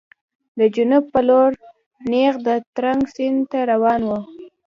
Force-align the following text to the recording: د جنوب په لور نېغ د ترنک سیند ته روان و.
د 0.59 0.61
جنوب 0.75 1.03
په 1.13 1.21
لور 1.27 1.49
نېغ 2.11 2.33
د 2.47 2.49
ترنک 2.75 3.03
سیند 3.15 3.39
ته 3.51 3.59
روان 3.71 4.01
و. 4.09 4.11